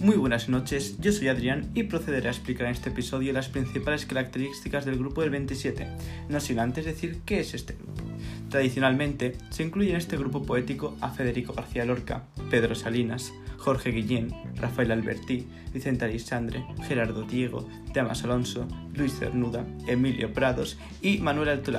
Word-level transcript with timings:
Muy 0.00 0.16
buenas 0.16 0.50
noches, 0.50 0.98
yo 1.00 1.10
soy 1.10 1.28
Adrián 1.28 1.70
y 1.74 1.84
procederé 1.84 2.28
a 2.28 2.30
explicar 2.30 2.66
en 2.66 2.72
este 2.72 2.90
episodio 2.90 3.32
las 3.32 3.48
principales 3.48 4.04
características 4.04 4.84
del 4.84 4.98
grupo 4.98 5.22
del 5.22 5.30
27, 5.30 5.88
no 6.28 6.38
sin 6.38 6.58
antes 6.58 6.84
decir 6.84 7.20
qué 7.24 7.40
es 7.40 7.54
este 7.54 7.72
grupo. 7.72 8.02
Tradicionalmente, 8.50 9.38
se 9.48 9.62
incluye 9.62 9.90
en 9.90 9.96
este 9.96 10.18
grupo 10.18 10.42
poético 10.42 10.94
a 11.00 11.08
Federico 11.08 11.54
García 11.54 11.86
Lorca, 11.86 12.24
Pedro 12.50 12.74
Salinas, 12.74 13.32
Jorge 13.56 13.90
Guillén, 13.90 14.34
Rafael 14.56 14.92
Albertí, 14.92 15.46
Vicente 15.72 16.04
Alexandre, 16.04 16.66
Gerardo 16.86 17.22
Diego, 17.22 17.66
Damas 17.94 18.22
Alonso, 18.22 18.68
Luis 18.92 19.18
Cernuda, 19.18 19.64
Emilio 19.88 20.30
Prados 20.30 20.78
y 21.00 21.18
Manuel 21.18 21.48
Alto 21.48 21.72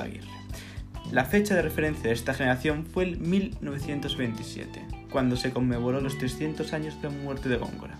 La 1.12 1.24
fecha 1.24 1.54
de 1.54 1.62
referencia 1.62 2.08
de 2.08 2.14
esta 2.14 2.34
generación 2.34 2.84
fue 2.84 3.04
el 3.04 3.20
1927 3.20 4.97
cuando 5.10 5.36
se 5.36 5.50
conmemoró 5.50 6.00
los 6.00 6.18
300 6.18 6.72
años 6.72 7.00
de 7.02 7.08
muerte 7.08 7.48
de 7.48 7.56
Góngora, 7.56 7.98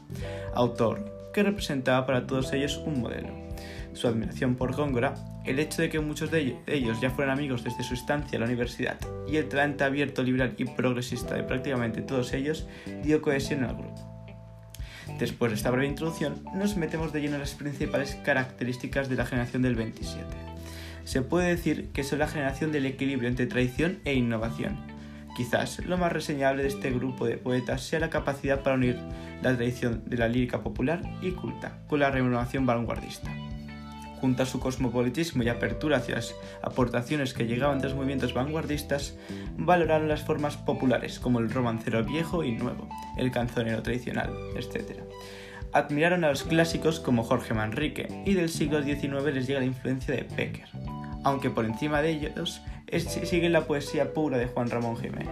autor 0.55 1.31
que 1.33 1.43
representaba 1.43 2.07
para 2.07 2.27
todos 2.27 2.53
ellos 2.53 2.81
un 2.85 3.01
modelo. 3.01 3.29
Su 3.93 4.07
admiración 4.09 4.55
por 4.55 4.75
Góngora, 4.75 5.15
el 5.45 5.59
hecho 5.59 5.83
de 5.83 5.89
que 5.89 6.01
muchos 6.01 6.31
de 6.31 6.57
ellos 6.67 7.01
ya 7.01 7.11
fueran 7.11 7.37
amigos 7.37 7.65
desde 7.65 7.83
su 7.83 7.95
estancia 7.95 8.37
en 8.37 8.41
la 8.41 8.47
universidad 8.47 8.99
y 9.27 9.37
el 9.37 9.49
talante 9.49 9.85
abierto, 9.85 10.23
liberal 10.23 10.55
y 10.57 10.65
progresista 10.65 11.35
de 11.35 11.43
prácticamente 11.43 12.03
todos 12.03 12.33
ellos 12.33 12.67
dio 13.03 13.23
cohesión 13.23 13.65
al 13.65 13.77
grupo. 13.77 14.19
Después 15.19 15.51
de 15.51 15.57
esta 15.57 15.71
breve 15.71 15.87
introducción, 15.87 16.45
nos 16.55 16.77
metemos 16.77 17.13
de 17.13 17.21
lleno 17.21 17.35
en 17.35 17.41
las 17.41 17.55
principales 17.55 18.15
características 18.25 19.09
de 19.09 19.17
la 19.17 19.27
generación 19.27 19.63
del 19.63 19.75
27. 19.75 20.25
Se 21.05 21.23
puede 21.23 21.49
decir 21.49 21.91
que 21.93 22.05
son 22.05 22.19
la 22.19 22.29
generación 22.29 22.71
del 22.71 22.85
equilibrio 22.85 23.29
entre 23.29 23.47
tradición 23.47 24.01
e 24.05 24.13
innovación, 24.13 24.79
Quizás 25.39 25.79
lo 25.87 25.97
más 25.97 26.13
reseñable 26.13 26.63
de 26.63 26.69
este 26.69 26.91
grupo 26.91 27.25
de 27.25 27.37
poetas 27.37 27.85
sea 27.85 28.01
la 28.01 28.11
capacidad 28.11 28.65
para 28.65 28.75
unir 28.75 28.99
la 29.41 29.55
tradición 29.55 30.03
de 30.05 30.17
la 30.17 30.27
lírica 30.27 30.65
popular 30.65 31.01
y 31.23 31.31
culta 31.31 31.79
con 31.87 32.01
la 32.01 32.11
renovación 32.11 32.67
vanguardista. 32.67 33.33
Junto 34.21 34.43
a 34.43 34.47
su 34.47 34.59
cosmopolitismo 34.59 35.45
y 35.45 35.49
apertura 35.49 35.99
hacia 35.99 36.17
las 36.17 36.35
aportaciones 36.61 37.35
que 37.35 37.47
llegaban 37.47 37.79
de 37.79 37.85
los 37.85 37.95
movimientos 37.95 38.35
vanguardistas, 38.35 39.17
valoraron 39.57 40.09
las 40.09 40.23
formas 40.23 40.57
populares 40.57 41.21
como 41.21 41.39
el 41.39 41.51
romancero 41.51 42.03
viejo 42.03 42.43
y 42.43 42.57
nuevo, 42.57 42.89
el 43.17 43.31
canzonero 43.31 43.81
tradicional, 43.81 44.33
etc. 44.57 45.03
Admiraron 45.73 46.25
a 46.25 46.31
los 46.31 46.43
clásicos 46.43 46.99
como 46.99 47.23
Jorge 47.23 47.55
Manrique 47.55 48.25
y 48.27 48.35
del 48.35 48.49
siglo 48.49 48.83
XIX 48.83 49.33
les 49.33 49.47
llega 49.47 49.61
la 49.61 49.67
influencia 49.67 50.17
de 50.17 50.27
Becker, 50.37 50.69
aunque 51.25 51.51
por 51.51 51.65
encima 51.65 52.03
de 52.03 52.11
ellos 52.11 52.63
sigue 52.97 53.49
la 53.49 53.67
poesía 53.67 54.13
pura 54.13 54.39
de 54.39 54.47
Juan 54.47 54.71
Ramón 54.71 54.97
Jiménez. 54.97 55.29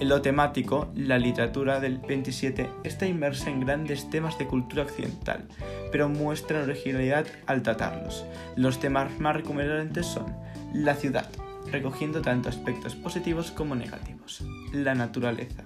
En 0.00 0.08
lo 0.08 0.20
temático, 0.20 0.90
la 0.96 1.18
literatura 1.18 1.78
del 1.78 1.98
27 1.98 2.68
está 2.82 3.06
inmersa 3.06 3.50
en 3.50 3.60
grandes 3.60 4.10
temas 4.10 4.36
de 4.36 4.46
cultura 4.46 4.82
occidental, 4.82 5.46
pero 5.92 6.08
muestra 6.08 6.62
originalidad 6.62 7.26
al 7.46 7.62
tratarlos. 7.62 8.24
Los 8.56 8.80
temas 8.80 9.20
más 9.20 9.36
recomendables 9.36 10.06
son 10.06 10.26
la 10.74 10.94
ciudad, 10.94 11.28
recogiendo 11.70 12.20
tanto 12.20 12.48
aspectos 12.48 12.96
positivos 12.96 13.52
como 13.52 13.76
negativos, 13.76 14.44
la 14.72 14.94
naturaleza, 14.96 15.62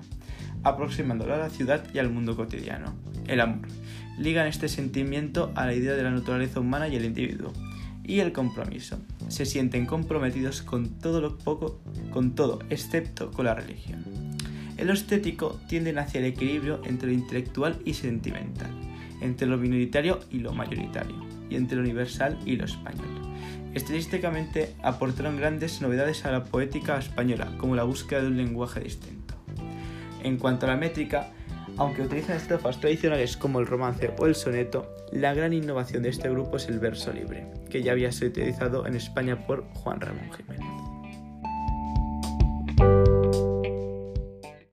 aproximándola 0.65 1.37
a 1.37 1.39
la 1.39 1.51
ciudad 1.51 1.85
y 1.95 1.99
al 1.99 2.11
mundo 2.11 2.37
cotidiano, 2.37 2.95
el 3.27 3.41
amor, 3.41 3.69
ligan 4.19 4.47
este 4.47 4.69
sentimiento 4.69 5.53
a 5.55 5.65
la 5.65 5.75
idea 5.75 5.95
de 5.95 6.03
la 6.03 6.11
naturaleza 6.11 6.61
humana 6.61 6.89
y 6.89 6.97
el 6.97 7.05
individuo, 7.05 7.53
y 8.07 8.21
el 8.21 8.33
compromiso. 8.33 8.99
Se 9.29 9.45
sienten 9.45 9.87
comprometidos 9.87 10.63
con 10.63 10.99
todo 11.01 11.21
lo 11.21 11.37
poco, 11.39 11.81
con 12.13 12.35
todo, 12.35 12.61
excepto 12.71 13.31
con 13.31 13.47
la 13.47 13.55
religión. 13.55 14.05
En 14.77 14.87
lo 14.87 14.93
estético 14.93 15.59
tienden 15.69 15.99
hacia 15.99 16.21
el 16.21 16.27
equilibrio 16.27 16.81
entre 16.85 17.09
lo 17.09 17.15
intelectual 17.15 17.81
y 17.85 17.95
sentimental, 17.95 18.71
entre 19.21 19.49
lo 19.49 19.57
minoritario 19.57 20.21
y 20.31 20.39
lo 20.39 20.53
mayoritario, 20.53 21.17
y 21.51 21.57
entre 21.57 21.77
lo 21.77 21.83
universal 21.83 22.39
y 22.45 22.57
lo 22.57 22.65
español. 22.65 23.09
Estilísticamente 23.75 24.75
aportaron 24.83 25.37
grandes 25.37 25.83
novedades 25.83 26.25
a 26.25 26.31
la 26.31 26.45
poética 26.45 26.99
española, 26.99 27.53
como 27.59 27.77
la 27.77 27.85
búsqueda 27.85 28.23
de 28.23 28.29
un 28.29 28.37
lenguaje 28.37 28.81
distinto. 28.81 29.35
En 30.23 30.39
cuanto 30.39 30.67
a 30.67 30.71
la 30.71 30.77
métrica, 30.77 31.31
aunque 31.79 32.03
utilizan 32.03 32.37
estrofas 32.37 32.81
tradicionales 32.81 33.37
como 33.37 33.61
el 33.61 33.67
romance 33.67 34.13
o 34.19 34.27
el 34.27 34.35
soneto, 34.35 34.95
la 35.13 35.35
gran 35.35 35.53
innovación 35.53 36.03
de 36.03 36.11
este 36.11 36.29
grupo 36.31 36.57
es 36.57 36.69
el 36.69 36.79
verso 36.79 37.13
libre, 37.13 37.47
que 37.71 37.83
ya 37.83 37.93
había 37.93 38.13
sido 38.13 38.31
utilizado 38.31 38.87
en 38.87 38.97
España 38.97 39.47
por 39.47 39.65
Juan 39.75 40.01
Ramón 40.01 40.31
Jiménez. 40.33 40.76